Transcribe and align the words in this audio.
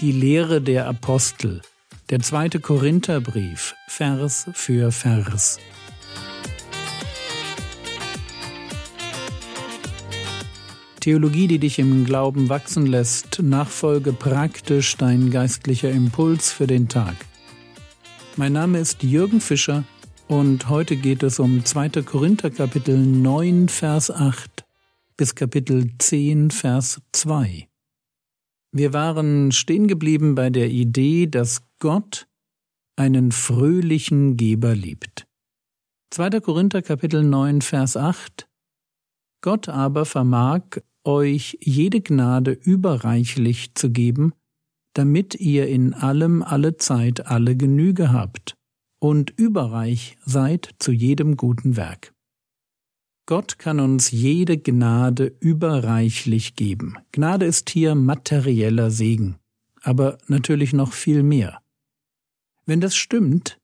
Die 0.00 0.12
Lehre 0.12 0.62
der 0.62 0.86
Apostel. 0.86 1.60
Der 2.08 2.20
zweite 2.20 2.58
Korintherbrief, 2.58 3.74
Vers 3.86 4.48
für 4.54 4.92
Vers. 4.92 5.58
Theologie, 11.00 11.48
die 11.48 11.58
dich 11.58 11.78
im 11.78 12.06
Glauben 12.06 12.48
wachsen 12.48 12.86
lässt, 12.86 13.42
Nachfolge 13.42 14.14
praktisch 14.14 14.96
dein 14.96 15.30
geistlicher 15.30 15.90
Impuls 15.90 16.50
für 16.50 16.66
den 16.66 16.88
Tag. 16.88 17.16
Mein 18.36 18.54
Name 18.54 18.78
ist 18.78 19.02
Jürgen 19.02 19.42
Fischer 19.42 19.84
und 20.28 20.70
heute 20.70 20.96
geht 20.96 21.22
es 21.22 21.38
um 21.38 21.62
2. 21.62 21.90
Korinther 22.06 22.48
Kapitel 22.48 22.96
9 22.96 23.68
Vers 23.68 24.10
8 24.10 24.64
bis 25.18 25.34
Kapitel 25.34 25.90
10 25.98 26.50
Vers 26.50 27.02
2. 27.12 27.69
Wir 28.72 28.92
waren 28.92 29.50
stehen 29.50 29.88
geblieben 29.88 30.36
bei 30.36 30.48
der 30.48 30.70
Idee, 30.70 31.26
dass 31.26 31.62
Gott 31.80 32.28
einen 32.96 33.32
fröhlichen 33.32 34.36
Geber 34.36 34.76
liebt. 34.76 35.26
2. 36.12 36.40
Korinther 36.40 36.80
Kapitel 36.80 37.24
9 37.24 37.62
Vers 37.62 37.96
8 37.96 38.48
Gott 39.42 39.68
aber 39.68 40.04
vermag 40.04 40.62
euch 41.02 41.58
jede 41.60 42.00
Gnade 42.00 42.52
überreichlich 42.52 43.74
zu 43.74 43.90
geben, 43.90 44.34
damit 44.94 45.34
ihr 45.34 45.66
in 45.66 45.94
allem 45.94 46.42
alle 46.42 46.76
Zeit 46.76 47.26
alle 47.26 47.56
Genüge 47.56 48.12
habt 48.12 48.54
und 49.00 49.30
überreich 49.30 50.16
seid 50.24 50.70
zu 50.78 50.92
jedem 50.92 51.36
guten 51.36 51.76
Werk. 51.76 52.12
Gott 53.30 53.60
kann 53.60 53.78
uns 53.78 54.10
jede 54.10 54.58
Gnade 54.58 55.36
überreichlich 55.38 56.56
geben. 56.56 56.96
Gnade 57.12 57.46
ist 57.46 57.70
hier 57.70 57.94
materieller 57.94 58.90
Segen, 58.90 59.36
aber 59.82 60.18
natürlich 60.26 60.72
noch 60.72 60.92
viel 60.92 61.22
mehr. 61.22 61.62
Wenn 62.66 62.80
das 62.80 62.96
stimmt, 62.96 63.60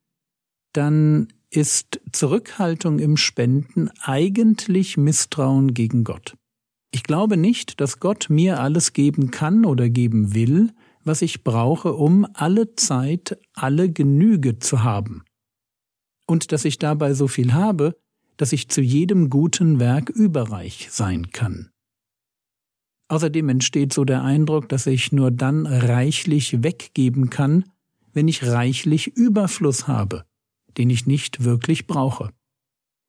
dann 0.73 1.33
ist 1.51 2.01
Zurückhaltung 2.13 3.01
im 3.01 3.17
Spenden 3.17 3.91
eigentlich 3.99 4.97
Misstrauen 4.97 5.75
gegen 5.75 6.05
Gott. 6.05 6.37
Ich 6.93 7.03
glaube 7.03 7.37
nicht, 7.37 7.81
dass 7.81 7.99
Gott 7.99 8.27
mir 8.31 8.61
alles 8.61 8.93
geben 8.93 9.33
kann 9.33 9.65
oder 9.65 9.89
geben 9.89 10.33
will, 10.33 10.71
was 11.03 11.23
ich 11.23 11.43
brauche, 11.43 11.95
um 11.95 12.25
alle 12.35 12.77
Zeit 12.77 13.37
alle 13.53 13.91
Genüge 13.91 14.61
zu 14.61 14.85
haben. 14.85 15.25
Und 16.25 16.53
dass 16.53 16.65
ich 16.65 16.79
dabei 16.79 17.15
so 17.15 17.27
viel 17.27 17.53
habe, 17.53 17.97
dass 18.37 18.53
ich 18.53 18.69
zu 18.69 18.81
jedem 18.81 19.31
guten 19.31 19.79
Werk 19.79 20.11
überreich 20.11 20.89
sein 20.91 21.31
kann. 21.33 21.70
Außerdem 23.09 23.48
entsteht 23.48 23.93
so 23.93 24.05
der 24.05 24.23
Eindruck, 24.23 24.69
dass 24.69 24.87
ich 24.87 25.12
nur 25.12 25.31
dann 25.31 25.67
reichlich 25.67 26.62
weggeben 26.62 27.31
kann, 27.31 27.65
wenn 28.12 28.28
ich 28.28 28.45
reichlich 28.45 29.09
Überfluss 29.09 29.87
habe, 29.87 30.25
den 30.77 30.91
ich 30.91 31.06
nicht 31.06 31.45
wirklich 31.45 31.87
brauche. 31.87 32.31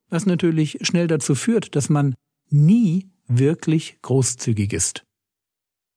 Was 0.09 0.25
natürlich 0.25 0.79
schnell 0.81 1.07
dazu 1.07 1.35
führt, 1.35 1.75
dass 1.75 1.89
man 1.89 2.15
nie 2.49 3.09
wirklich 3.27 3.97
großzügig 4.01 4.71
ist. 4.71 5.03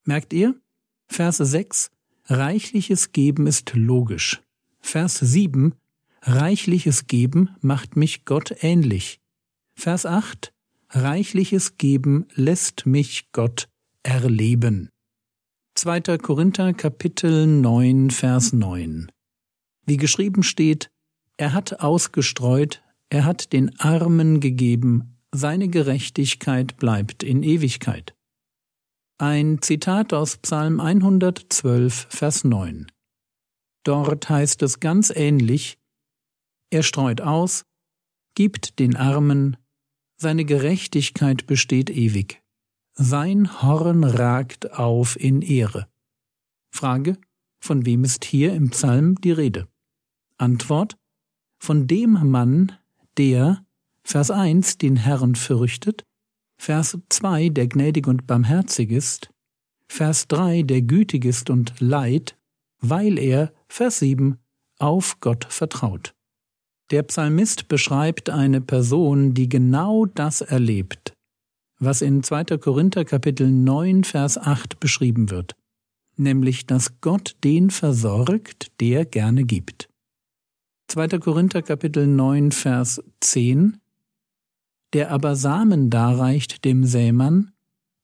Merkt 0.03 0.33
ihr? 0.33 0.59
Vers 1.07 1.37
6 1.37 1.91
Reichliches 2.25 3.11
Geben 3.11 3.47
ist 3.47 3.73
logisch. 3.73 4.41
Vers 4.79 5.19
7 5.19 5.75
Reichliches 6.23 7.07
Geben 7.07 7.49
macht 7.61 7.95
mich 7.95 8.25
Gott 8.25 8.53
ähnlich. 8.61 9.20
Vers 9.81 10.05
8 10.05 10.53
Reichliches 10.91 11.79
Geben 11.79 12.27
lässt 12.35 12.85
mich 12.85 13.31
Gott 13.31 13.67
erleben. 14.03 14.91
2. 15.73 16.19
Korinther 16.19 16.71
Kapitel 16.73 17.47
9 17.47 18.11
Vers 18.11 18.53
9 18.53 19.11
Wie 19.87 19.97
geschrieben 19.97 20.43
steht, 20.43 20.91
er 21.35 21.53
hat 21.53 21.79
ausgestreut, 21.79 22.83
er 23.09 23.25
hat 23.25 23.53
den 23.53 23.79
Armen 23.79 24.39
gegeben, 24.39 25.17
seine 25.31 25.67
Gerechtigkeit 25.67 26.77
bleibt 26.77 27.23
in 27.23 27.41
Ewigkeit. 27.41 28.13
Ein 29.17 29.63
Zitat 29.63 30.13
aus 30.13 30.37
Psalm 30.37 30.79
112 30.79 32.05
Vers 32.07 32.43
9 32.43 32.85
Dort 33.83 34.29
heißt 34.29 34.61
es 34.61 34.79
ganz 34.79 35.09
ähnlich, 35.09 35.79
er 36.69 36.83
streut 36.83 37.21
aus, 37.21 37.65
gibt 38.35 38.77
den 38.77 38.95
Armen, 38.95 39.57
seine 40.21 40.45
Gerechtigkeit 40.45 41.47
besteht 41.47 41.89
ewig. 41.89 42.43
Sein 42.93 43.61
Horn 43.63 44.03
ragt 44.03 44.73
auf 44.73 45.19
in 45.19 45.41
Ehre. 45.41 45.87
Frage, 46.69 47.17
von 47.59 47.87
wem 47.87 48.03
ist 48.03 48.23
hier 48.23 48.53
im 48.53 48.69
Psalm 48.69 49.15
die 49.21 49.31
Rede? 49.31 49.67
Antwort, 50.37 50.95
von 51.57 51.87
dem 51.87 52.11
Mann, 52.29 52.71
der, 53.17 53.65
Vers 54.03 54.29
1, 54.29 54.77
den 54.77 54.95
Herrn 54.95 55.33
fürchtet, 55.33 56.05
Vers 56.59 56.99
2, 57.09 57.49
der 57.49 57.67
gnädig 57.67 58.05
und 58.05 58.27
barmherzig 58.27 58.91
ist, 58.91 59.31
Vers 59.87 60.27
3, 60.27 60.61
der 60.61 60.83
gütig 60.83 61.25
ist 61.25 61.49
und 61.49 61.79
leid, 61.79 62.37
weil 62.79 63.17
er, 63.17 63.53
Vers 63.67 63.99
7, 63.99 64.37
auf 64.77 65.19
Gott 65.19 65.45
vertraut. 65.45 66.13
Der 66.91 67.03
Psalmist 67.03 67.69
beschreibt 67.69 68.29
eine 68.29 68.59
Person, 68.59 69.33
die 69.33 69.47
genau 69.47 70.05
das 70.05 70.41
erlebt, 70.41 71.13
was 71.79 72.01
in 72.01 72.21
2. 72.21 72.57
Korinther 72.57 73.05
Kapitel 73.05 73.49
9 73.49 74.03
Vers 74.03 74.37
8 74.37 74.77
beschrieben 74.81 75.29
wird, 75.29 75.55
nämlich 76.17 76.65
dass 76.65 76.99
Gott 76.99 77.37
den 77.45 77.69
versorgt, 77.69 78.73
der 78.81 79.05
gerne 79.05 79.45
gibt. 79.45 79.87
2. 80.89 81.19
Korinther 81.19 81.61
Kapitel 81.61 82.05
9 82.07 82.51
Vers 82.51 83.01
10 83.21 83.77
Der 84.91 85.11
aber 85.11 85.37
Samen 85.37 85.89
darreicht 85.89 86.65
dem 86.65 86.83
Sämann 86.83 87.53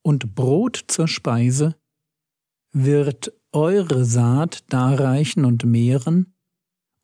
und 0.02 0.34
Brot 0.34 0.86
zur 0.88 1.10
Speise, 1.10 1.76
wird 2.72 3.34
eure 3.52 4.06
Saat 4.06 4.64
darreichen 4.70 5.44
und 5.44 5.66
mehren, 5.66 6.37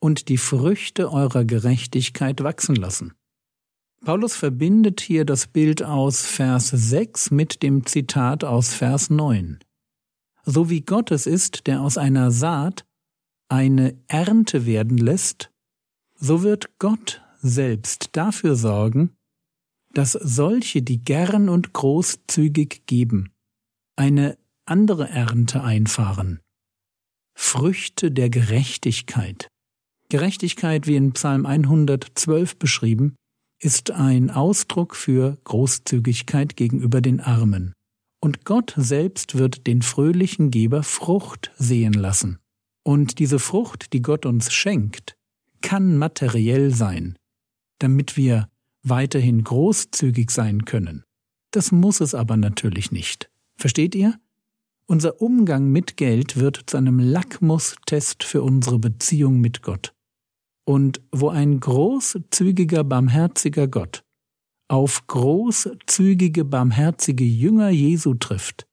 und 0.04 0.28
die 0.28 0.38
Früchte 0.38 1.14
eurer 1.14 1.46
Gerechtigkeit 1.46 2.44
wachsen 2.44 2.76
lassen. 2.76 3.14
Paulus 4.04 4.36
verbindet 4.36 5.00
hier 5.00 5.24
das 5.24 5.48
Bild 5.48 5.82
aus 5.82 6.26
Vers 6.26 6.68
6 6.68 7.32
mit 7.32 7.64
dem 7.64 7.86
Zitat 7.86 8.44
aus 8.44 8.74
Vers 8.74 9.10
9. 9.10 9.60
So 10.44 10.70
wie 10.70 10.82
Gott 10.82 11.10
es 11.12 11.26
ist, 11.26 11.68
der 11.68 11.82
aus 11.82 11.98
einer 11.98 12.32
Saat 12.32 12.86
eine 13.48 13.98
Ernte 14.10 14.66
werden 14.66 14.98
lässt, 14.98 15.52
so 16.16 16.44
wird 16.44 16.78
Gott 16.80 17.22
selbst 17.42 18.10
dafür 18.12 18.58
sorgen, 18.58 19.16
dass 19.94 20.12
solche, 20.12 20.82
die 20.82 21.02
gern 21.02 21.48
und 21.48 21.72
großzügig 21.72 22.88
geben, 22.88 23.32
eine 23.96 24.38
andere 24.66 25.08
Ernte 25.08 25.64
einfahren. 25.64 26.42
Früchte 27.36 28.12
der 28.12 28.30
Gerechtigkeit. 28.30 29.48
Gerechtigkeit, 30.14 30.86
wie 30.86 30.96
in 30.96 31.14
Psalm 31.14 31.48
112 31.48 32.58
beschrieben, 32.58 33.16
ist 33.60 33.90
ein 33.90 34.30
Ausdruck 34.30 34.96
für 34.96 35.40
Großzügigkeit 35.44 36.56
gegenüber 36.56 37.02
den 37.02 37.20
Armen. 37.20 37.74
Und 38.22 38.46
Gott 38.46 38.76
selbst 38.78 39.40
wird 39.40 39.66
den 39.66 39.82
fröhlichen 39.82 40.52
Geber 40.52 40.84
Frucht 40.84 41.52
sehen 41.58 41.94
lassen. 41.94 42.38
Und 42.84 43.18
diese 43.18 43.40
Frucht, 43.40 43.92
die 43.92 44.04
Gott 44.04 44.28
uns 44.28 44.54
schenkt, 44.54 45.16
kann 45.64 45.98
materiell 45.98 46.76
sein, 46.76 47.16
damit 47.80 48.16
wir 48.16 48.50
weiterhin 48.84 49.44
großzügig 49.44 50.30
sein 50.30 50.66
können. 50.66 51.02
Das 51.50 51.72
muss 51.72 52.02
es 52.02 52.14
aber 52.14 52.38
natürlich 52.38 52.92
nicht. 52.92 53.32
Versteht 53.58 53.96
ihr? 53.96 54.20
Unser 54.86 55.24
Umgang 55.24 55.72
mit 55.72 55.98
Geld 55.98 56.38
wird 56.38 56.66
zu 56.68 56.78
einem 56.78 57.00
Lackmustest 57.00 58.24
für 58.24 58.44
unsere 58.44 58.78
Beziehung 58.78 59.42
mit 59.42 59.64
Gott. 59.64 59.93
Und 60.66 61.02
wo 61.12 61.30
ein 61.30 61.60
großzügiger, 61.60 62.84
barmherziger 62.84 63.68
Gott 63.68 64.04
auf 64.74 65.06
großzügige, 65.06 66.46
barmherzige 66.46 67.24
Jünger 67.24 67.70
Jesu 67.70 68.16
trifft, 68.16 68.66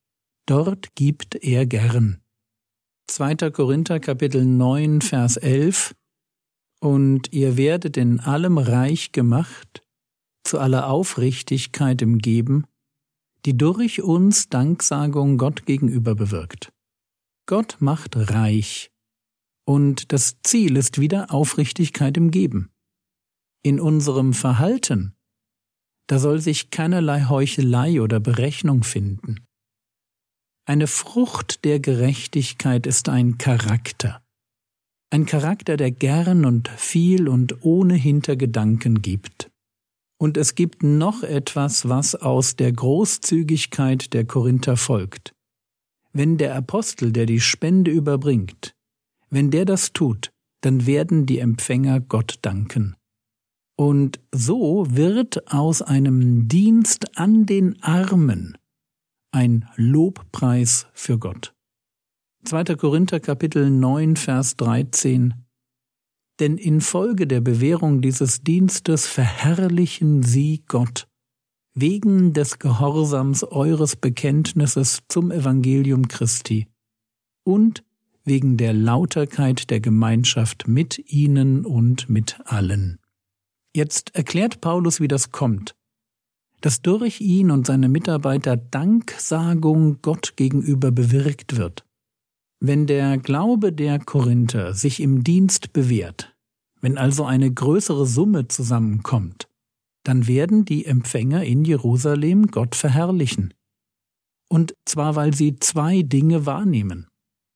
dort 0.46 0.94
gibt 0.94 1.34
er 1.34 1.66
gern. 1.66 2.22
2. 3.08 3.50
Korinther 3.50 4.00
Kapitel 4.00 4.44
9 4.44 5.02
Vers 5.02 5.36
11 5.36 5.94
Und 6.80 7.32
ihr 7.32 7.58
werdet 7.58 7.98
in 7.98 8.20
allem 8.20 8.56
reich 8.56 9.12
gemacht, 9.12 9.84
zu 10.42 10.58
aller 10.58 10.88
Aufrichtigkeit 10.88 12.00
im 12.02 12.18
Geben, 12.18 12.64
die 13.44 13.56
durch 13.56 14.00
uns 14.00 14.48
Danksagung 14.48 15.38
Gott 15.38 15.66
gegenüber 15.66 16.14
bewirkt. 16.14 16.72
Gott 17.46 17.76
macht 17.80 18.16
reich 18.16 18.90
und 19.70 20.12
das 20.12 20.42
Ziel 20.42 20.76
ist 20.76 20.98
wieder 20.98 21.32
Aufrichtigkeit 21.32 22.16
im 22.16 22.32
Geben. 22.32 22.72
In 23.62 23.78
unserem 23.78 24.32
Verhalten, 24.32 25.14
da 26.08 26.18
soll 26.18 26.40
sich 26.40 26.70
keinerlei 26.70 27.26
Heuchelei 27.28 28.00
oder 28.00 28.18
Berechnung 28.18 28.82
finden. 28.82 29.46
Eine 30.66 30.88
Frucht 30.88 31.64
der 31.64 31.78
Gerechtigkeit 31.78 32.84
ist 32.84 33.08
ein 33.08 33.38
Charakter. 33.38 34.20
Ein 35.10 35.24
Charakter, 35.24 35.76
der 35.76 35.92
gern 35.92 36.44
und 36.44 36.66
viel 36.70 37.28
und 37.28 37.64
ohne 37.64 37.94
Hintergedanken 37.94 39.02
gibt. 39.02 39.52
Und 40.18 40.36
es 40.36 40.56
gibt 40.56 40.82
noch 40.82 41.22
etwas, 41.22 41.88
was 41.88 42.16
aus 42.16 42.56
der 42.56 42.72
Großzügigkeit 42.72 44.14
der 44.14 44.24
Korinther 44.24 44.76
folgt. 44.76 45.32
Wenn 46.12 46.38
der 46.38 46.56
Apostel, 46.56 47.12
der 47.12 47.26
die 47.26 47.40
Spende 47.40 47.92
überbringt, 47.92 48.74
wenn 49.30 49.50
der 49.50 49.64
das 49.64 49.92
tut, 49.92 50.32
dann 50.60 50.86
werden 50.86 51.26
die 51.26 51.38
Empfänger 51.38 52.00
Gott 52.00 52.38
danken. 52.42 52.96
Und 53.76 54.20
so 54.30 54.86
wird 54.90 55.50
aus 55.50 55.80
einem 55.80 56.48
Dienst 56.48 57.16
an 57.16 57.46
den 57.46 57.82
Armen 57.82 58.58
ein 59.32 59.66
Lobpreis 59.76 60.86
für 60.92 61.18
Gott. 61.18 61.54
2. 62.44 62.76
Korinther 62.76 63.20
Kapitel 63.20 63.70
9 63.70 64.16
Vers 64.16 64.56
13 64.56 65.34
Denn 66.40 66.58
infolge 66.58 67.26
der 67.26 67.40
Bewährung 67.40 68.02
dieses 68.02 68.42
Dienstes 68.42 69.06
verherrlichen 69.06 70.22
sie 70.22 70.62
Gott, 70.66 71.06
wegen 71.74 72.32
des 72.32 72.58
Gehorsams 72.58 73.44
eures 73.44 73.96
Bekenntnisses 73.96 75.00
zum 75.08 75.30
Evangelium 75.30 76.08
Christi 76.08 76.66
und 77.44 77.84
wegen 78.30 78.56
der 78.56 78.72
Lauterkeit 78.72 79.70
der 79.70 79.80
Gemeinschaft 79.80 80.68
mit 80.68 81.12
ihnen 81.12 81.66
und 81.66 82.08
mit 82.08 82.38
allen. 82.44 83.00
Jetzt 83.74 84.14
erklärt 84.14 84.60
Paulus, 84.60 85.00
wie 85.00 85.08
das 85.08 85.32
kommt, 85.32 85.74
dass 86.60 86.80
durch 86.80 87.20
ihn 87.20 87.50
und 87.50 87.66
seine 87.66 87.88
Mitarbeiter 87.88 88.56
Danksagung 88.56 89.98
Gott 90.00 90.36
gegenüber 90.36 90.92
bewirkt 90.92 91.56
wird. 91.56 91.84
Wenn 92.60 92.86
der 92.86 93.18
Glaube 93.18 93.72
der 93.72 93.98
Korinther 93.98 94.74
sich 94.74 95.00
im 95.00 95.24
Dienst 95.24 95.72
bewährt, 95.72 96.32
wenn 96.80 96.98
also 96.98 97.24
eine 97.24 97.52
größere 97.52 98.06
Summe 98.06 98.46
zusammenkommt, 98.46 99.48
dann 100.04 100.28
werden 100.28 100.64
die 100.64 100.86
Empfänger 100.86 101.42
in 101.42 101.64
Jerusalem 101.64 102.46
Gott 102.46 102.76
verherrlichen. 102.76 103.54
Und 104.48 104.76
zwar 104.84 105.16
weil 105.16 105.34
sie 105.34 105.56
zwei 105.58 106.02
Dinge 106.02 106.46
wahrnehmen. 106.46 107.09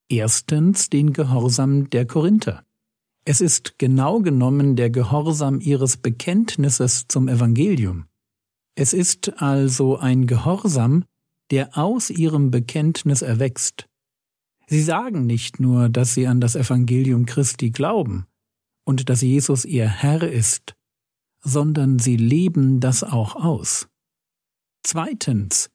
Erstens 0.08 0.90
den 0.90 1.12
Gehorsam 1.12 1.88
der 1.90 2.06
Korinther. 2.06 2.64
Es 3.24 3.40
ist 3.40 3.78
genau 3.78 4.20
genommen 4.20 4.76
der 4.76 4.90
Gehorsam 4.90 5.60
ihres 5.60 5.96
Bekenntnisses 5.96 7.06
zum 7.08 7.28
Evangelium. 7.28 8.06
Es 8.74 8.92
ist 8.92 9.40
also 9.40 9.96
ein 9.96 10.26
Gehorsam, 10.26 11.04
der 11.50 11.78
aus 11.78 12.10
ihrem 12.10 12.50
Bekenntnis 12.50 13.22
erwächst. 13.22 13.86
Sie 14.66 14.82
sagen 14.82 15.26
nicht 15.26 15.60
nur, 15.60 15.88
dass 15.88 16.14
sie 16.14 16.26
an 16.26 16.40
das 16.40 16.56
Evangelium 16.56 17.26
Christi 17.26 17.70
glauben 17.70 18.26
und 18.84 19.08
dass 19.08 19.22
Jesus 19.22 19.64
ihr 19.64 19.88
Herr 19.88 20.22
ist, 20.22 20.74
sondern 21.40 21.98
sie 21.98 22.16
leben 22.16 22.80
das 22.80 23.04
auch 23.04 23.36
aus. 23.36 23.88
Zweitens, 24.82 25.70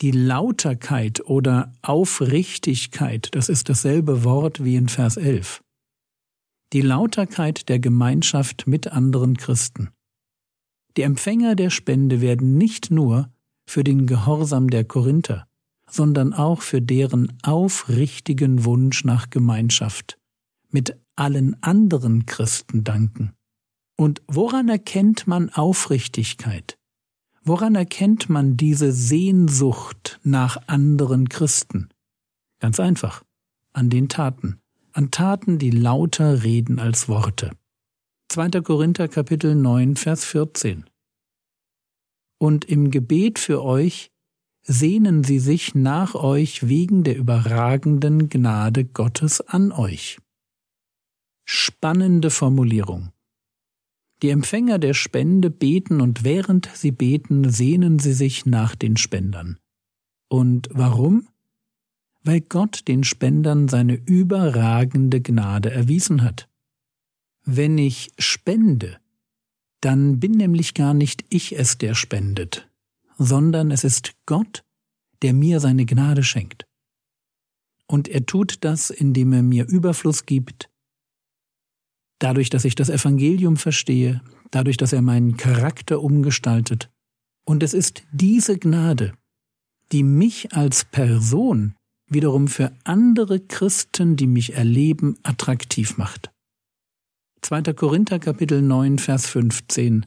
die 0.00 0.12
Lauterkeit 0.12 1.20
oder 1.24 1.72
Aufrichtigkeit, 1.82 3.28
das 3.32 3.48
ist 3.48 3.68
dasselbe 3.68 4.22
Wort 4.24 4.62
wie 4.62 4.76
in 4.76 4.88
Vers 4.88 5.16
11. 5.16 5.62
Die 6.72 6.82
Lauterkeit 6.82 7.68
der 7.68 7.78
Gemeinschaft 7.78 8.66
mit 8.66 8.88
anderen 8.88 9.36
Christen. 9.36 9.90
Die 10.96 11.02
Empfänger 11.02 11.56
der 11.56 11.70
Spende 11.70 12.20
werden 12.20 12.58
nicht 12.58 12.90
nur 12.90 13.32
für 13.66 13.82
den 13.82 14.06
Gehorsam 14.06 14.70
der 14.70 14.84
Korinther, 14.84 15.46
sondern 15.90 16.32
auch 16.32 16.62
für 16.62 16.82
deren 16.82 17.36
aufrichtigen 17.42 18.64
Wunsch 18.64 19.04
nach 19.04 19.30
Gemeinschaft 19.30 20.18
mit 20.70 20.96
allen 21.16 21.60
anderen 21.62 22.26
Christen 22.26 22.84
danken. 22.84 23.32
Und 23.96 24.22
woran 24.28 24.68
erkennt 24.68 25.26
man 25.26 25.50
Aufrichtigkeit? 25.50 26.77
Woran 27.48 27.76
erkennt 27.76 28.28
man 28.28 28.58
diese 28.58 28.92
Sehnsucht 28.92 30.20
nach 30.22 30.68
anderen 30.68 31.30
Christen? 31.30 31.88
Ganz 32.60 32.78
einfach, 32.78 33.24
an 33.72 33.88
den 33.88 34.10
Taten, 34.10 34.60
an 34.92 35.10
Taten, 35.10 35.58
die 35.58 35.70
lauter 35.70 36.42
reden 36.42 36.78
als 36.78 37.08
Worte. 37.08 37.52
2. 38.28 38.60
Korinther 38.60 39.08
Kapitel 39.08 39.54
9, 39.54 39.96
Vers 39.96 40.26
14. 40.26 40.84
Und 42.36 42.66
im 42.66 42.90
Gebet 42.90 43.38
für 43.38 43.64
euch 43.64 44.10
sehnen 44.60 45.24
sie 45.24 45.38
sich 45.38 45.74
nach 45.74 46.14
euch 46.14 46.68
wegen 46.68 47.02
der 47.02 47.16
überragenden 47.16 48.28
Gnade 48.28 48.84
Gottes 48.84 49.40
an 49.40 49.72
euch. 49.72 50.18
Spannende 51.46 52.28
Formulierung. 52.28 53.10
Die 54.22 54.30
Empfänger 54.30 54.78
der 54.78 54.94
Spende 54.94 55.50
beten 55.50 56.00
und 56.00 56.24
während 56.24 56.68
sie 56.74 56.90
beten, 56.90 57.50
sehnen 57.50 57.98
sie 57.98 58.12
sich 58.12 58.46
nach 58.46 58.74
den 58.74 58.96
Spendern. 58.96 59.58
Und 60.28 60.68
warum? 60.72 61.28
Weil 62.24 62.40
Gott 62.40 62.88
den 62.88 63.04
Spendern 63.04 63.68
seine 63.68 63.94
überragende 63.94 65.20
Gnade 65.20 65.70
erwiesen 65.70 66.22
hat. 66.22 66.48
Wenn 67.44 67.78
ich 67.78 68.10
spende, 68.18 68.98
dann 69.80 70.18
bin 70.18 70.32
nämlich 70.32 70.74
gar 70.74 70.94
nicht 70.94 71.24
ich 71.30 71.56
es, 71.56 71.78
der 71.78 71.94
spendet, 71.94 72.68
sondern 73.16 73.70
es 73.70 73.84
ist 73.84 74.14
Gott, 74.26 74.64
der 75.22 75.32
mir 75.32 75.60
seine 75.60 75.86
Gnade 75.86 76.24
schenkt. 76.24 76.66
Und 77.86 78.08
er 78.08 78.26
tut 78.26 78.64
das, 78.64 78.90
indem 78.90 79.32
er 79.32 79.42
mir 79.42 79.66
Überfluss 79.66 80.26
gibt, 80.26 80.68
dadurch, 82.18 82.50
dass 82.50 82.64
ich 82.64 82.74
das 82.74 82.88
Evangelium 82.88 83.56
verstehe, 83.56 84.22
dadurch, 84.50 84.76
dass 84.76 84.92
er 84.92 85.02
meinen 85.02 85.36
Charakter 85.36 86.02
umgestaltet. 86.02 86.90
Und 87.44 87.62
es 87.62 87.74
ist 87.74 88.02
diese 88.12 88.58
Gnade, 88.58 89.14
die 89.92 90.02
mich 90.02 90.52
als 90.52 90.84
Person 90.84 91.74
wiederum 92.10 92.48
für 92.48 92.72
andere 92.84 93.40
Christen, 93.40 94.16
die 94.16 94.26
mich 94.26 94.54
erleben, 94.54 95.16
attraktiv 95.22 95.96
macht. 95.98 96.30
2. 97.42 97.62
Korinther 97.74 98.18
Kapitel 98.18 98.62
9 98.62 98.98
Vers 98.98 99.26
15 99.26 100.06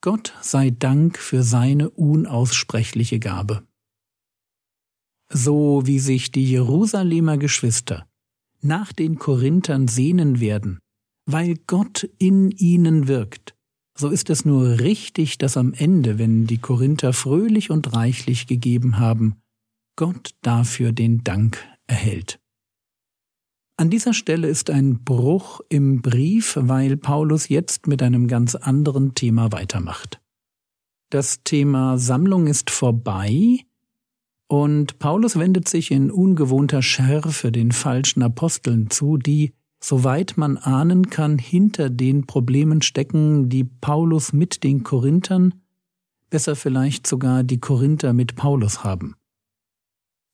Gott 0.00 0.34
sei 0.42 0.70
Dank 0.70 1.18
für 1.18 1.42
seine 1.42 1.90
unaussprechliche 1.90 3.18
Gabe. 3.18 3.66
So 5.30 5.82
wie 5.86 5.98
sich 5.98 6.30
die 6.30 6.48
Jerusalemer 6.48 7.36
Geschwister 7.36 8.06
nach 8.60 8.92
den 8.92 9.18
Korinthern 9.18 9.88
sehnen 9.88 10.40
werden, 10.40 10.78
weil 11.30 11.56
Gott 11.66 12.08
in 12.18 12.50
ihnen 12.50 13.06
wirkt. 13.06 13.54
So 13.98 14.08
ist 14.08 14.30
es 14.30 14.46
nur 14.46 14.80
richtig, 14.80 15.36
dass 15.36 15.58
am 15.58 15.74
Ende, 15.74 16.18
wenn 16.18 16.46
die 16.46 16.58
Korinther 16.58 17.12
fröhlich 17.12 17.70
und 17.70 17.92
reichlich 17.92 18.46
gegeben 18.46 18.98
haben, 18.98 19.36
Gott 19.96 20.30
dafür 20.40 20.92
den 20.92 21.24
Dank 21.24 21.58
erhält. 21.86 22.40
An 23.76 23.90
dieser 23.90 24.14
Stelle 24.14 24.48
ist 24.48 24.70
ein 24.70 25.04
Bruch 25.04 25.60
im 25.68 26.00
Brief, 26.00 26.56
weil 26.60 26.96
Paulus 26.96 27.48
jetzt 27.48 27.86
mit 27.86 28.02
einem 28.02 28.26
ganz 28.26 28.54
anderen 28.54 29.14
Thema 29.14 29.52
weitermacht. 29.52 30.20
Das 31.10 31.42
Thema 31.44 31.98
Sammlung 31.98 32.46
ist 32.46 32.70
vorbei, 32.70 33.64
und 34.50 34.98
Paulus 34.98 35.38
wendet 35.38 35.68
sich 35.68 35.90
in 35.90 36.10
ungewohnter 36.10 36.80
Schärfe 36.80 37.52
den 37.52 37.70
falschen 37.70 38.22
Aposteln 38.22 38.88
zu, 38.88 39.18
die 39.18 39.52
soweit 39.80 40.36
man 40.36 40.56
ahnen 40.56 41.10
kann, 41.10 41.38
hinter 41.38 41.90
den 41.90 42.26
Problemen 42.26 42.82
stecken, 42.82 43.48
die 43.48 43.64
Paulus 43.64 44.32
mit 44.32 44.64
den 44.64 44.82
Korinthern, 44.82 45.54
besser 46.30 46.56
vielleicht 46.56 47.06
sogar 47.06 47.42
die 47.42 47.58
Korinther 47.58 48.12
mit 48.12 48.36
Paulus 48.36 48.84
haben. 48.84 49.14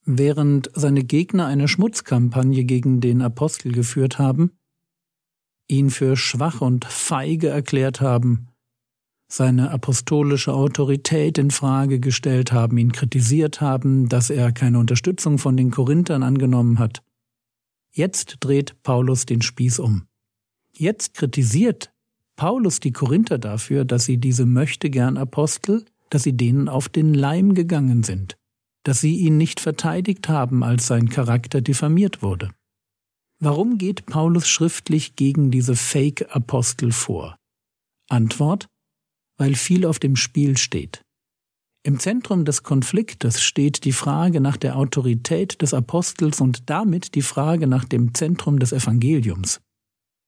Während 0.07 0.71
seine 0.75 1.05
Gegner 1.05 1.47
eine 1.47 1.69
Schmutzkampagne 1.69 2.65
gegen 2.65 3.01
den 3.01 3.23
Apostel 3.23 3.73
geführt 3.73 4.19
haben, 4.19 4.53
ihn 5.69 5.91
für 5.91 6.17
schwach 6.17 6.61
und 6.61 6.85
feige 6.85 7.49
erklärt 7.49 8.01
haben, 8.01 8.49
seine 9.29 9.71
apostolische 9.71 10.53
Autorität 10.53 11.39
in 11.39 11.51
Frage 11.51 12.01
gestellt 12.01 12.53
haben, 12.53 12.77
ihn 12.77 12.93
kritisiert 12.93 13.61
haben, 13.61 14.09
dass 14.09 14.31
er 14.31 14.53
keine 14.53 14.79
Unterstützung 14.79 15.39
von 15.39 15.57
den 15.57 15.71
Korinthern 15.71 16.23
angenommen 16.23 16.79
hat, 16.79 17.03
Jetzt 17.97 18.39
dreht 18.41 18.83
Paulus 18.83 19.25
den 19.25 19.41
Spieß 19.41 19.79
um. 19.79 20.09
Jetzt 20.77 21.15
kritisiert 21.15 21.93
Paulus 22.35 22.81
die 22.81 22.91
Korinther 22.91 23.39
dafür, 23.39 23.85
dass 23.85 24.05
sie 24.05 24.19
diese 24.19 24.47
möchtegern 24.47 25.17
Apostel, 25.17 25.85
dass 26.11 26.25
sie 26.25 26.37
denen 26.37 26.69
auf 26.69 26.89
den 26.89 27.15
Leim 27.15 27.55
gegangen 27.55 28.03
sind, 28.03 28.37
dass 28.83 29.01
sie 29.01 29.17
ihn 29.19 29.37
nicht 29.37 29.61
verteidigt 29.61 30.29
haben, 30.29 30.65
als 30.65 30.89
sein 30.89 31.09
Charakter 31.09 31.61
diffamiert 31.61 32.21
wurde. 32.21 32.51
Warum 33.39 33.79
geht 33.79 34.07
Paulus 34.07 34.49
schriftlich 34.49 35.15
gegen 35.15 35.53
diese 35.53 35.77
Fake-Apostel 35.77 36.91
vor? 36.91 37.37
Antwort, 38.09 38.67
weil 39.37 39.55
viel 39.55 39.87
auf 39.87 40.01
dem 40.01 40.17
Spiel 40.17 40.57
steht. 40.57 41.04
Im 41.87 41.99
Zentrum 41.99 42.47
des 42.47 42.63
Konfliktes 42.63 43.43
steht 43.43 43.85
die 43.85 43.93
Frage 43.93 44.41
nach 44.41 44.57
der 44.57 44.77
Autorität 44.77 45.61
des 45.61 45.75
Apostels 45.75 46.41
und 46.41 46.71
damit 46.71 47.15
die 47.15 47.21
Frage 47.21 47.67
nach 47.67 47.85
dem 47.85 48.15
Zentrum 48.15 48.59
des 48.59 48.73
Evangeliums. 48.73 49.61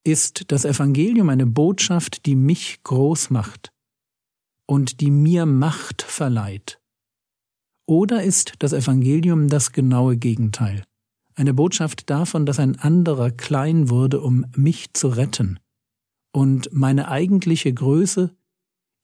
Ist 0.03 0.51
das 0.51 0.65
Evangelium 0.65 1.29
eine 1.29 1.47
Botschaft, 1.47 2.27
die 2.27 2.35
mich 2.35 2.83
groß 2.83 3.31
macht 3.31 3.71
und 4.67 5.01
die 5.01 5.09
mir 5.09 5.47
Macht 5.47 6.03
verleiht? 6.03 6.79
Oder 7.87 8.21
ist 8.21 8.53
das 8.59 8.71
Evangelium 8.71 9.47
das 9.47 9.71
genaue 9.71 10.15
Gegenteil? 10.15 10.83
Eine 11.33 11.55
Botschaft 11.55 12.11
davon, 12.11 12.45
dass 12.45 12.59
ein 12.59 12.77
anderer 12.77 13.31
klein 13.31 13.89
wurde, 13.89 14.21
um 14.21 14.45
mich 14.55 14.93
zu 14.93 15.07
retten 15.07 15.59
und 16.31 16.69
meine 16.71 17.07
eigentliche 17.07 17.73
Größe 17.73 18.35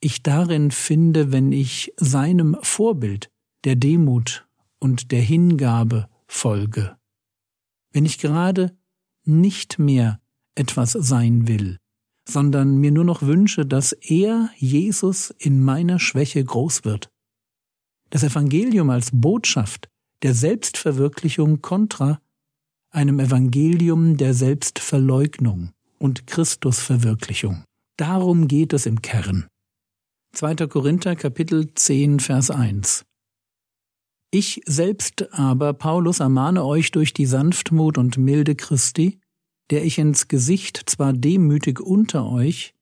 ich 0.04 0.24
darin 0.24 0.72
finde, 0.72 1.32
wenn 1.32 1.52
ich 1.52 1.94
seinem 1.98 2.58
Vorbild 2.62 3.32
der 3.64 3.76
Demut 3.76 4.48
und 4.80 5.12
der 5.12 5.22
Hingabe 5.22 6.10
folge. 6.28 6.98
Wenn 7.92 8.06
ich 8.06 8.18
gerade 8.18 8.76
nicht 9.24 9.80
mehr 9.80 10.20
etwas 10.56 10.92
sein 10.92 11.48
will, 11.48 11.78
sondern 12.28 12.78
mir 12.78 12.92
nur 12.92 13.06
noch 13.06 13.22
wünsche, 13.22 13.66
dass 13.66 13.94
er, 13.94 14.50
Jesus, 14.58 15.34
in 15.40 15.64
meiner 15.64 16.00
Schwäche 16.00 16.44
groß 16.44 16.84
wird. 16.84 17.10
Das 18.10 18.24
Evangelium 18.24 18.90
als 18.90 19.10
Botschaft 19.14 19.90
der 20.22 20.34
Selbstverwirklichung 20.34 21.62
kontra 21.62 22.20
einem 22.90 23.20
Evangelium 23.20 24.18
der 24.18 24.34
Selbstverleugnung 24.34 25.72
und 25.98 26.28
Christusverwirklichung. 26.28 27.64
Darum 27.98 28.48
geht 28.48 28.74
es 28.74 28.86
im 28.86 29.02
Kern. 29.02 29.48
2. 30.36 30.66
Korinther 30.68 31.16
Kapitel 31.16 31.76
10 31.76 32.20
Vers 32.20 32.50
1 32.50 33.06
Ich 34.32 34.62
selbst 34.66 35.32
aber, 35.32 35.74
Paulus, 35.74 36.22
ermahne 36.22 36.66
euch 36.66 36.90
durch 36.90 37.14
die 37.14 37.28
Sanftmut 37.28 38.00
und 38.00 38.18
Milde 38.18 38.56
Christi, 38.56 39.20
der 39.70 39.86
ich 39.86 40.00
ins 40.00 40.28
Gesicht 40.28 40.90
zwar 40.90 41.14
demütig 41.14 41.80
unter 41.80 42.28
euch, 42.28 42.74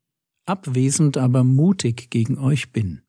abwesend 0.45 1.17
aber 1.17 1.43
mutig 1.43 2.09
gegen 2.09 2.37
euch 2.37 2.71
bin. 2.71 3.01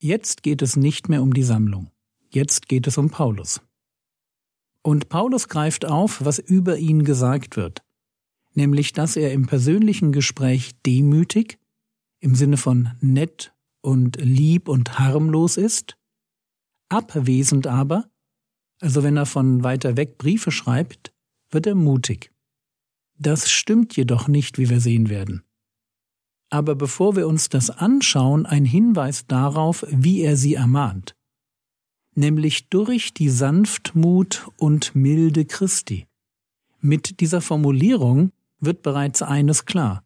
Jetzt 0.00 0.42
geht 0.42 0.60
es 0.60 0.74
nicht 0.74 1.08
mehr 1.08 1.22
um 1.22 1.32
die 1.32 1.44
Sammlung, 1.44 1.92
jetzt 2.30 2.68
geht 2.68 2.88
es 2.88 2.98
um 2.98 3.10
Paulus. 3.10 3.60
Und 4.82 5.08
Paulus 5.08 5.46
greift 5.46 5.84
auf, 5.84 6.24
was 6.24 6.40
über 6.40 6.78
ihn 6.78 7.04
gesagt 7.04 7.56
wird, 7.56 7.84
nämlich 8.54 8.92
dass 8.92 9.14
er 9.14 9.32
im 9.32 9.46
persönlichen 9.46 10.10
Gespräch 10.10 10.72
demütig, 10.84 11.61
im 12.22 12.36
Sinne 12.36 12.56
von 12.56 12.90
nett 13.00 13.52
und 13.82 14.16
lieb 14.16 14.68
und 14.68 14.98
harmlos 14.98 15.56
ist, 15.56 15.98
abwesend 16.88 17.66
aber, 17.66 18.08
also 18.80 19.02
wenn 19.02 19.16
er 19.16 19.26
von 19.26 19.64
weiter 19.64 19.96
weg 19.96 20.18
Briefe 20.18 20.52
schreibt, 20.52 21.12
wird 21.50 21.66
er 21.66 21.74
mutig. 21.74 22.32
Das 23.18 23.50
stimmt 23.50 23.96
jedoch 23.96 24.28
nicht, 24.28 24.56
wie 24.56 24.70
wir 24.70 24.80
sehen 24.80 25.08
werden. 25.08 25.42
Aber 26.48 26.74
bevor 26.76 27.16
wir 27.16 27.26
uns 27.26 27.48
das 27.48 27.70
anschauen, 27.70 28.46
ein 28.46 28.64
Hinweis 28.64 29.26
darauf, 29.26 29.84
wie 29.88 30.20
er 30.20 30.36
sie 30.36 30.54
ermahnt, 30.54 31.16
nämlich 32.14 32.68
durch 32.68 33.12
die 33.14 33.30
Sanftmut 33.30 34.48
und 34.58 34.94
Milde 34.94 35.44
Christi. 35.44 36.06
Mit 36.78 37.20
dieser 37.20 37.40
Formulierung 37.40 38.30
wird 38.60 38.82
bereits 38.82 39.22
eines 39.22 39.64
klar 39.64 40.01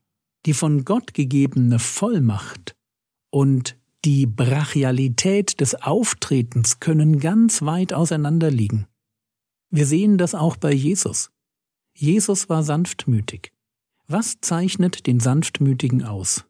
die 0.47 0.55
von 0.55 0.85
Gott 0.85 1.13
gegebene 1.13 1.79
Vollmacht 1.79 2.77
und 3.31 3.77
die 4.05 4.27
Brachialität 4.27 5.61
des 5.61 5.75
Auftretens 5.75 6.79
können 6.79 7.19
ganz 7.19 7.63
weit 7.63 7.93
auseinander 7.93 8.51
liegen. 8.51 8.87
Wir 9.71 9.85
sehen 9.85 10.17
das 10.17 10.37
auch 10.37 10.57
bei 10.57 10.73
Jesus. 10.73 11.33
Jesus 11.93 12.49
war 12.49 12.63
sanftmütig. 12.63 13.53
Was 14.07 14.41
zeichnet 14.41 15.09
den 15.09 15.19
Sanftmütigen 15.19 16.05
aus? 16.05 16.45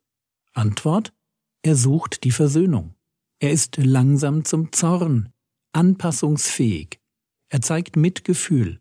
Antwort 0.52 1.14
Er 1.62 1.76
sucht 1.76 2.24
die 2.24 2.30
Versöhnung. 2.30 2.94
Er 3.38 3.52
ist 3.52 3.78
langsam 3.78 4.44
zum 4.44 4.72
Zorn, 4.72 5.30
anpassungsfähig. 5.72 7.00
Er 7.48 7.62
zeigt 7.62 7.96
Mitgefühl. 7.96 8.80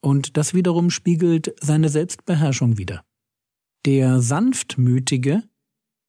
Und 0.00 0.36
das 0.36 0.54
wiederum 0.54 0.90
spiegelt 0.90 1.54
seine 1.60 1.88
Selbstbeherrschung 1.88 2.78
wider. 2.78 3.04
Der 3.84 4.20
Sanftmütige 4.20 5.42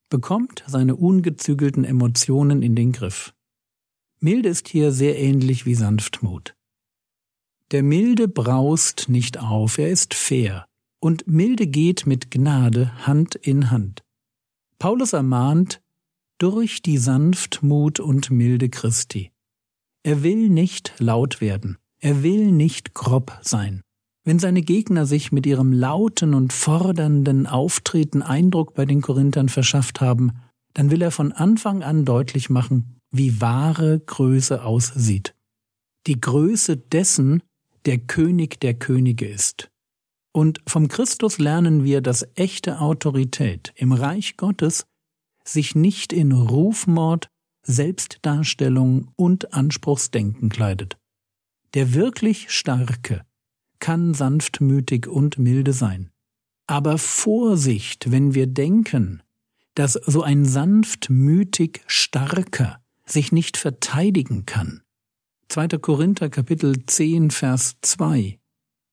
bekommt 0.09 0.63
seine 0.67 0.95
ungezügelten 0.95 1.85
Emotionen 1.85 2.61
in 2.61 2.75
den 2.75 2.91
Griff. 2.91 3.33
Milde 4.19 4.49
ist 4.49 4.67
hier 4.67 4.91
sehr 4.91 5.17
ähnlich 5.17 5.65
wie 5.65 5.75
Sanftmut. 5.75 6.55
Der 7.71 7.83
Milde 7.83 8.27
braust 8.27 9.07
nicht 9.07 9.37
auf, 9.39 9.77
er 9.77 9.89
ist 9.89 10.15
fair, 10.15 10.65
und 10.99 11.27
Milde 11.27 11.67
geht 11.67 12.07
mit 12.07 12.31
Gnade 12.31 13.05
Hand 13.05 13.35
in 13.35 13.69
Hand. 13.69 14.03
Paulus 14.79 15.13
ermahnt 15.13 15.81
durch 16.39 16.81
die 16.81 16.97
Sanftmut 16.97 17.99
und 17.99 18.31
Milde 18.31 18.69
Christi. 18.69 19.31
Er 20.03 20.23
will 20.23 20.49
nicht 20.49 20.93
laut 20.97 21.41
werden, 21.41 21.77
er 21.99 22.23
will 22.23 22.51
nicht 22.51 22.93
grob 22.95 23.37
sein. 23.41 23.83
Wenn 24.29 24.37
seine 24.37 24.61
Gegner 24.61 25.07
sich 25.07 25.31
mit 25.31 25.47
ihrem 25.47 25.73
lauten 25.73 26.35
und 26.35 26.53
fordernden 26.53 27.47
Auftreten 27.47 28.21
Eindruck 28.21 28.75
bei 28.75 28.85
den 28.85 29.01
Korinthern 29.01 29.49
verschafft 29.49 30.01
haben, 30.01 30.33
dann 30.75 30.91
will 30.91 31.01
er 31.01 31.09
von 31.09 31.31
Anfang 31.31 31.81
an 31.81 32.05
deutlich 32.05 32.47
machen, 32.51 32.99
wie 33.09 33.41
wahre 33.41 33.99
Größe 33.99 34.63
aussieht. 34.63 35.33
Die 36.05 36.21
Größe 36.21 36.77
dessen, 36.77 37.41
der 37.85 37.97
König 37.97 38.59
der 38.59 38.75
Könige 38.75 39.27
ist. 39.27 39.71
Und 40.31 40.61
vom 40.67 40.89
Christus 40.89 41.39
lernen 41.39 41.83
wir, 41.83 42.01
dass 42.01 42.27
echte 42.35 42.81
Autorität 42.81 43.73
im 43.77 43.93
Reich 43.93 44.37
Gottes 44.37 44.85
sich 45.43 45.73
nicht 45.73 46.13
in 46.13 46.33
Rufmord, 46.33 47.29
Selbstdarstellung 47.63 49.09
und 49.15 49.55
Anspruchsdenken 49.55 50.49
kleidet. 50.49 50.99
Der 51.73 51.95
wirklich 51.95 52.51
Starke 52.51 53.25
kann 53.79 54.13
sanftmütig 54.13 55.07
und 55.07 55.37
milde 55.37 55.73
sein. 55.73 56.09
Aber 56.67 56.97
Vorsicht, 56.97 58.11
wenn 58.11 58.33
wir 58.33 58.47
denken, 58.47 59.23
dass 59.75 59.93
so 59.93 60.21
ein 60.21 60.45
sanftmütig 60.45 61.81
Starker 61.87 62.79
sich 63.05 63.31
nicht 63.31 63.57
verteidigen 63.57 64.45
kann. 64.45 64.81
2. 65.49 65.67
Korinther 65.79 66.29
Kapitel 66.29 66.85
10 66.85 67.31
Vers 67.31 67.77
2 67.81 68.39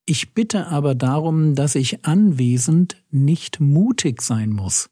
Ich 0.06 0.32
bitte 0.32 0.68
aber 0.68 0.94
darum, 0.94 1.54
dass 1.54 1.74
ich 1.74 2.06
anwesend 2.06 3.02
nicht 3.10 3.60
mutig 3.60 4.22
sein 4.22 4.50
muss. 4.50 4.88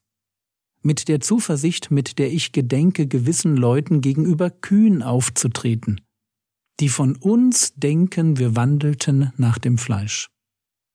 Mit 0.82 1.08
der 1.08 1.20
Zuversicht, 1.20 1.90
mit 1.90 2.18
der 2.18 2.30
ich 2.30 2.52
gedenke, 2.52 3.06
gewissen 3.06 3.56
Leuten 3.56 4.02
gegenüber 4.02 4.50
kühn 4.50 5.02
aufzutreten, 5.02 6.02
die 6.80 6.88
von 6.88 7.16
uns 7.16 7.74
denken, 7.74 8.38
wir 8.38 8.56
wandelten 8.56 9.32
nach 9.36 9.58
dem 9.58 9.78
Fleisch. 9.78 10.28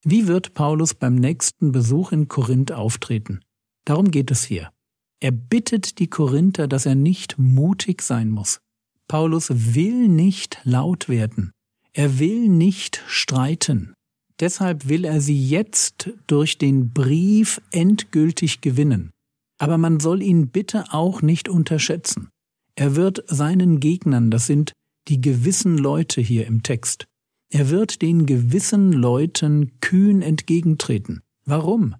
Wie 0.03 0.27
wird 0.27 0.53
Paulus 0.53 0.93
beim 0.93 1.15
nächsten 1.15 1.71
Besuch 1.71 2.11
in 2.11 2.27
Korinth 2.27 2.71
auftreten? 2.71 3.41
Darum 3.85 4.11
geht 4.11 4.31
es 4.31 4.43
hier. 4.43 4.71
Er 5.19 5.31
bittet 5.31 5.99
die 5.99 6.07
Korinther, 6.07 6.67
dass 6.67 6.85
er 6.85 6.95
nicht 6.95 7.37
mutig 7.37 8.01
sein 8.01 8.29
muss. 8.29 8.59
Paulus 9.07 9.49
will 9.75 10.07
nicht 10.07 10.59
laut 10.63 11.09
werden. 11.09 11.51
Er 11.93 12.19
will 12.19 12.47
nicht 12.47 13.03
streiten. 13.07 13.93
Deshalb 14.39 14.87
will 14.87 15.03
er 15.03 15.19
sie 15.19 15.49
jetzt 15.49 16.11
durch 16.27 16.57
den 16.57 16.93
Brief 16.93 17.61
endgültig 17.71 18.61
gewinnen. 18.61 19.11
Aber 19.57 19.77
man 19.77 19.99
soll 19.99 20.21
ihn 20.21 20.47
bitte 20.47 20.85
auch 20.91 21.21
nicht 21.21 21.49
unterschätzen. 21.49 22.29
Er 22.75 22.95
wird 22.95 23.23
seinen 23.27 23.81
Gegnern, 23.81 24.31
das 24.31 24.47
sind 24.47 24.71
die 25.09 25.21
gewissen 25.21 25.77
Leute 25.77 26.21
hier 26.21 26.45
im 26.47 26.63
Text. 26.63 27.07
Er 27.51 27.69
wird 27.69 28.01
den 28.01 28.25
gewissen 28.25 28.93
Leuten 28.93 29.79
kühn 29.81 30.21
entgegentreten. 30.21 31.23
Warum? 31.45 31.95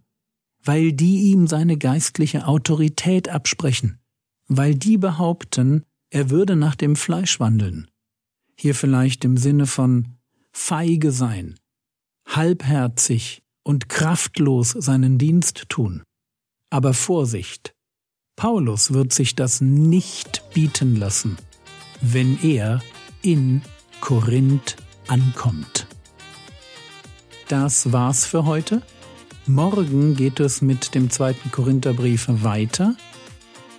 Weil 0.64 0.94
die 0.94 1.32
ihm 1.32 1.48
seine 1.48 1.78
geistliche 1.78 2.46
Autorität 2.46 3.30
absprechen, 3.30 4.00
weil 4.48 4.76
die 4.76 4.98
behaupten, 4.98 5.84
er 6.12 6.30
würde 6.30 6.56
nach 6.56 6.76
dem 6.76 6.96
Fleisch 6.96 7.40
wandeln. 7.40 7.88
Hier 8.56 8.76
vielleicht 8.76 9.26
im 9.26 9.38
Sinne 9.38 9.66
von 9.66 10.18
feige 10.52 11.12
sein, 11.12 11.56
halbherzig 12.26 13.42
und 13.64 13.90
kraftlos 13.90 14.72
seinen 14.72 15.18
Dienst 15.18 15.70
tun. 15.70 16.04
Aber 16.70 16.94
Vorsicht, 16.94 17.74
Paulus 18.36 18.94
wird 18.94 19.14
sich 19.14 19.36
das 19.36 19.62
nicht 19.62 20.44
bieten 20.54 20.96
lassen, 20.96 21.38
wenn 22.02 22.38
er 22.44 22.82
in 23.22 23.62
Korinth 24.02 24.78
ankommt. 25.08 25.88
Das 27.48 27.92
war's 27.92 28.26
für 28.26 28.46
heute. 28.46 28.82
Morgen 29.48 30.16
geht 30.16 30.40
es 30.40 30.62
mit 30.62 30.94
dem 30.94 31.10
zweiten 31.10 31.52
Korintherbrief 31.52 32.28
weiter. 32.30 32.96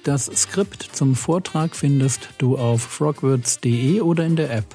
Das 0.03 0.27
Skript 0.27 0.83
zum 0.83 1.15
Vortrag 1.15 1.77
findest 1.77 2.31
du 2.39 2.57
auf 2.57 2.83
frogwords.de 2.83 4.01
oder 4.01 4.25
in 4.25 4.37
der 4.37 4.51
App. 4.51 4.75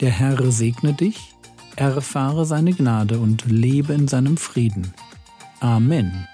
Der 0.00 0.10
Herr 0.10 0.50
segne 0.50 0.94
dich, 0.94 1.34
erfahre 1.76 2.46
seine 2.46 2.72
Gnade 2.72 3.18
und 3.18 3.44
lebe 3.44 3.92
in 3.92 4.08
seinem 4.08 4.36
Frieden. 4.36 4.92
Amen. 5.60 6.26